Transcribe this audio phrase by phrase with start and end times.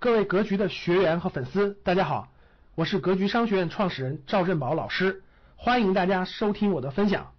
[0.00, 2.28] 各位格局的学员和粉丝，大家好，
[2.76, 5.24] 我是格局商学院创始人赵振宝老师，
[5.56, 7.32] 欢迎大家收听我的分享。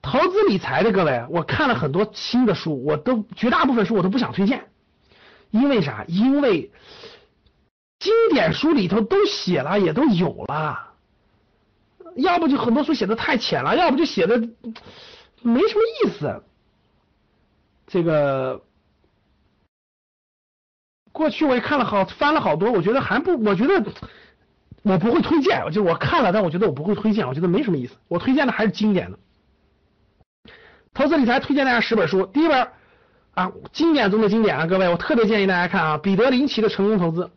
[0.00, 4.68] 投资理财的各位，我看了很多新的书，我都绝大部分书我都不想推荐，
[5.50, 6.04] 因为啥？
[6.06, 6.70] 因为
[7.98, 10.92] 经典书里头都写了，也都有了，
[12.14, 14.38] 要不就很多书写的太浅了，要不就写的
[15.40, 16.44] 没什么意思。
[17.88, 18.62] 这个。
[21.12, 23.84] 过去我也看了好翻了好多，我觉得还不，我觉得
[24.82, 27.94] 我不会推荐，就我看了，但我觉得我不会推荐，我觉得没什么意思。
[28.08, 29.18] 我推荐的还是经典的，
[30.94, 32.66] 投资理财推荐大家十本书，第一本
[33.34, 37.30] 啊，经典中的经典啊，各位，我特别建议大家看啊，彼得林奇的成功投资。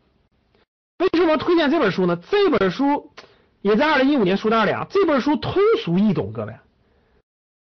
[0.97, 2.17] 为什么推荐这本书呢？
[2.31, 3.11] 这本书
[3.61, 6.53] 也在二零一五年书单里啊，这本书通俗易懂，各位，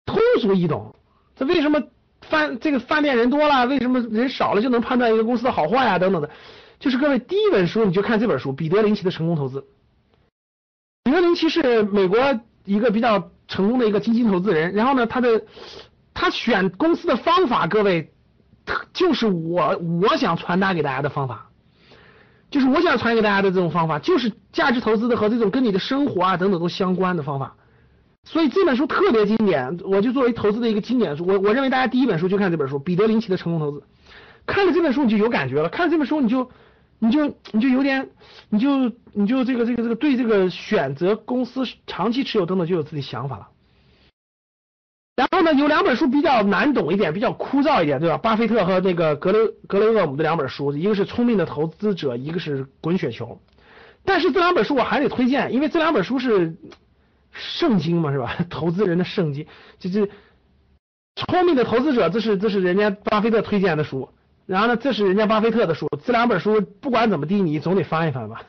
[0.06, 0.96] 通俗易懂，
[1.36, 1.82] 这为什么？
[2.22, 6.00] 饭这个饭店人多了，为什么人少了就能判断一个公司的好坏呀？
[6.00, 6.30] 等等的，
[6.80, 9.60] 就是各位第一本书你就看这本书《彼得林奇的成功投资》。
[11.04, 15.44] 彼得林奇是美国一个比较成功的一个基金投资人，然后呢，他的
[16.14, 18.14] 他选公司的方法，各位
[18.94, 21.50] 就是我我想传达给大家的方法，
[22.52, 27.56] 就是我想传给大家的这种方法，就是价值投资的和这种跟你的生活啊等等都相关的方法。
[28.24, 31.26] 所以这本书特别经典，我就作为投资的一个经典书。
[31.26, 33.80] 我我认为大家第一本书就看这本书《彼得林奇的成功投资》，
[34.46, 36.50] 看了这本书你就有感觉了，看了这本书你就
[37.00, 38.10] 你就你就有点
[38.50, 43.48] 你就你就这个这个这个对这个选择公司长期持有等等就有自己想法了。
[45.16, 48.18] 然后呢，有两本书比较难懂一点，比较枯燥一点，对吧？
[48.18, 53.26] 巴菲特和那个格雷格雷厄姆的两本书，一个是《聪明的投资者》，一个是《滚雪球》。
[54.06, 56.56] 但是这两本书我还得推荐，因为这两本书是。
[57.32, 58.36] 圣经嘛是吧？
[58.50, 59.48] 投资人的圣经，
[59.80, 60.10] 就是
[61.16, 64.10] 聪明的投资者，这是这是人家巴菲特推荐的书。
[64.46, 65.88] 然后呢，这是人家巴菲特的书。
[66.04, 68.42] 这两本书不管怎么地，你总得翻一翻吧。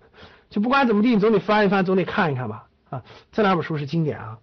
[0.48, 2.66] 就不管怎么地，你总得翻一翻，总得看一看吧。
[2.88, 4.38] 啊，这两本书是经典啊。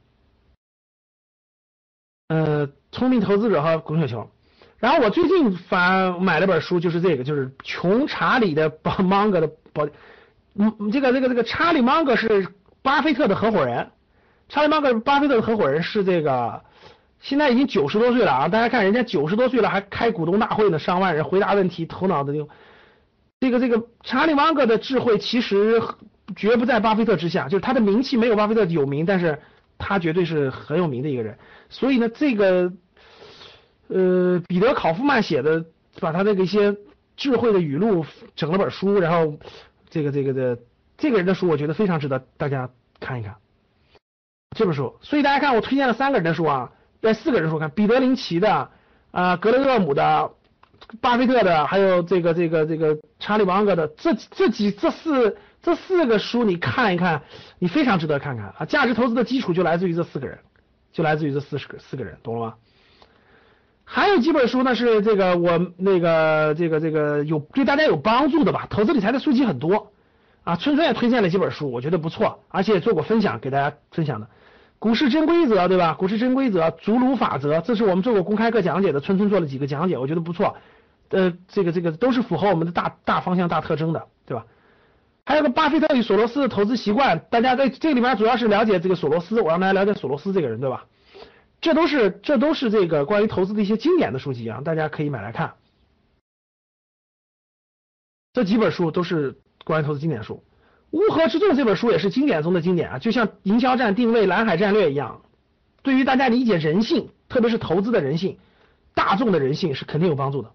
[2.27, 4.29] 呃，聪明投资者和滚雪球。
[4.77, 9.87] 然后我最近翻买了本书，就是这个，就是穷查理的宝芒格的宝，
[10.53, 12.47] 嗯，这个这个这个查理芒格是。
[12.83, 13.91] 巴菲特的合伙人，
[14.49, 16.61] 查理芒格，巴菲特的合伙人是这个，
[17.19, 18.47] 现在已经九十多岁了啊！
[18.47, 22.47] 大家看，人家九十多岁了还开股东大会呢，上万人回答问题，头脑的就，
[23.41, 25.81] 这个这个查理芒格的智慧其实
[26.35, 29.39] 绝不在巴菲特之下，就是他的名气没有巴菲特有名，但是
[29.77, 31.37] 他绝对是很有名的一个人。
[31.69, 32.71] 所以呢，这个
[33.89, 35.65] 呃，彼得考夫曼写的，
[35.99, 36.75] 把他这个一些
[37.17, 39.37] 智慧的语录整了本书，然后
[39.89, 40.57] 这个这个的。
[40.99, 42.67] 这个人的书我觉得非常值得大家
[42.99, 43.35] 看一看，
[44.57, 44.93] 这本书。
[45.01, 48.69] 所以大家看，我推荐了三个人的书啊，在四个人书看，彼得林奇的
[49.11, 50.31] 啊，格雷厄姆的，
[50.99, 57.21] 巴菲特的，还有这个这个这个查理芒格的，这这几这四这四个书你看一看，
[57.59, 58.65] 你非常值得看看啊。
[58.65, 60.39] 价值投资的基础就来自于这四个人，
[60.91, 62.53] 就来自于这四十个四个人，懂了吗？
[63.85, 68.67] 还有几本书呢，是这个我那个这个这个有对大家有帮助的吧？
[68.69, 69.91] 投资理财的书籍很多。
[70.43, 74.29] 啊，春春也推荐了几本书，我觉得不错，而且也做过分享，给大家分享的。
[74.79, 75.93] 股市真规则，对吧？
[75.93, 80.55] 股市真规则，祖鲁法则，这是我们做过公开课讲解的，春春做了几个讲解，我觉得不错。
[81.09, 84.45] 呃，这个这个都是符合我们的大大方向、大特征的，对吧？
[85.25, 90.85] 还有个巴菲特与索罗斯的投资习惯，大家在这里面主要是了解这个索罗斯，我让大家了解索罗斯这个人，对吧？
[91.59, 95.53] 这都是这都是这个关于投资的一些经典的书籍啊，大家可以买来看。
[98.33, 99.37] 这几本书都是。
[99.65, 100.35] 关于投资经典书，
[100.91, 105.21] 《乌合之众》这本书也是经典中的经典啊，就像营销战、定位、蓝海战略一样，
[105.83, 108.37] 对于大家理解人性，特别是投资的人性、
[108.93, 110.51] 大众的人性是肯定有帮助的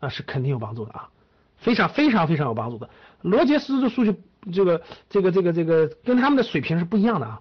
[0.00, 1.10] 啊，是肯定有帮助的啊，
[1.56, 2.88] 非常非常非常有帮助的。
[3.22, 4.14] 罗杰斯的数据
[4.52, 7.40] 这个这个这个这个跟他们的水平是不一样的啊。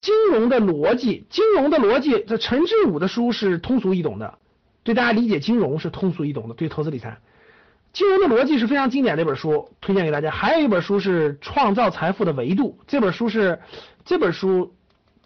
[0.00, 4.38] 金融的逻辑，金融的逻辑，这陈志武的书是通俗易懂的，
[4.82, 7.18] 对大家理解金融是通俗易懂的，对投资理财。
[7.92, 10.30] 金融的逻辑是非常经典的一本书，推荐给大家。
[10.30, 13.60] 还有一本书是《创造财富的维度》，这本书是
[14.04, 14.74] 这本书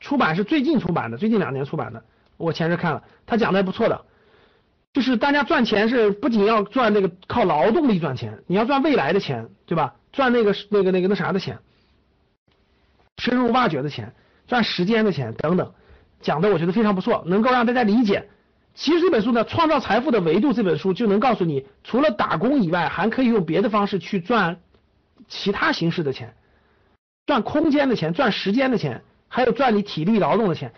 [0.01, 2.03] 出版是最近出版的，最近两年出版的。
[2.37, 4.05] 我前日看了，他讲的还不错的，
[4.93, 9.95] 就是大家赚钱是不仅要赚那个靠劳动力赚钱，你要赚未来的钱，对吧？
[10.13, 11.59] 赚那个那个那个那啥的钱，
[13.19, 14.15] 深入挖掘的钱，
[14.47, 15.73] 赚时间的钱等等，
[16.21, 18.29] 讲的我觉得非常不错，能够让大家理解。
[18.75, 24.61] 其实这本书呢，《创造财富的维度》这本书就能告诉你，除了打工以外，还可以用别的方式去赚
[25.29, 26.35] 其他形式的钱，
[27.25, 30.73] 赚空间的钱，赚时间的钱，还有赚你体力劳动的钱。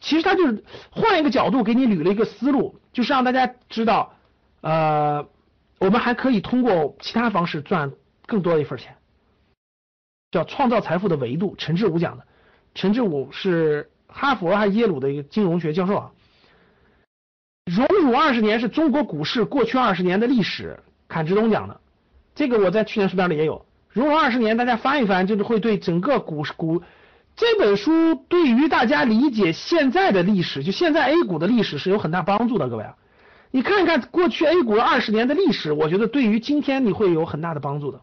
[0.00, 4.14] 其实他就是换一个角度给你捋了一个思路，就是让大家知道，
[4.62, 5.28] 呃，
[5.78, 7.92] 我们还可以通过其他方式赚
[8.26, 8.96] 更多的一份钱，
[10.32, 11.54] 叫创造财富的维度。
[11.56, 12.26] 陈志武讲的，
[12.74, 16.10] 陈志武是哈佛还是耶鲁的一个金融学教授啊。
[17.70, 21.80] 荣辱二十年是中国股市过去二十年的历史，坎志东讲的，
[22.34, 23.64] 这个我在去年书单里也有。
[23.90, 26.82] 荣辱二十年，大家翻一翻，就是会对整个股市股
[27.36, 32.96] 这本书对于大家理解现在的历史，就现在 A 股的历史是有很大帮助的，各位啊。
[33.52, 38.00] 你看一看过去 A 股二十年的历史，我觉得对于今天你会有很大的帮助的，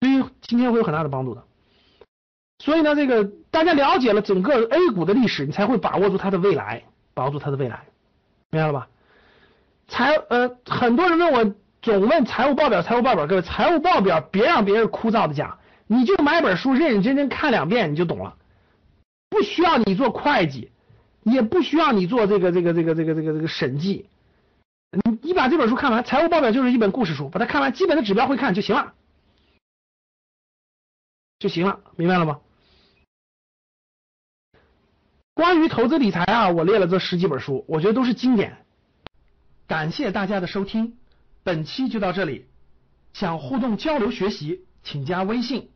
[0.00, 1.44] 对于今天会有很大的帮助的。
[2.58, 7.84] 所以呢，这个大家了解了整个 A 股的历史，你才会把握住它的未来，把握住它的未来，
[8.50, 8.88] 明白了吧？
[9.88, 18.36] 财呃，很多人问我总问财务报表，财务报表，各位财务报表别让别人枯燥的讲，你就买本书认认真真看两遍你就懂了，
[19.28, 20.70] 不需要你做会计，
[21.24, 24.08] 也不需要你做这个这个这个这个这个这个审计。
[24.90, 28.94] 你你把这本书看完，财务报表就是一本故事书，把它看完，基本的指标会看就行了，
[31.38, 32.40] 就行了，明白了吗？
[35.38, 38.56] 关于投资理财啊，我列了这十几本书，我觉得都是经典。
[39.68, 40.96] 感谢大家的收听，
[41.44, 42.46] 本期就到这里。
[43.12, 45.70] 想互动交流学习，请加微信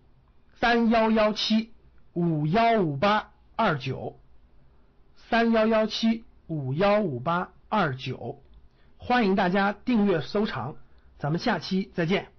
[0.58, 1.70] 三幺幺七
[2.12, 4.18] 五幺五八二九
[5.28, 8.42] 三幺幺七五幺五八二九。
[8.98, 10.74] 欢迎大家订阅收藏，
[11.20, 12.31] 咱们下期再见。